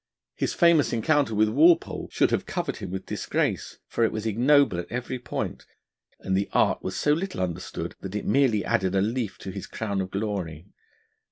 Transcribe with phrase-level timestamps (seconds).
[0.33, 4.79] His famous encounter with Walpole should have covered him with disgrace, for it was ignoble
[4.79, 5.67] at every point;
[6.19, 9.67] and the art was so little understood, that it merely added a leaf to his
[9.67, 10.65] crown of glory.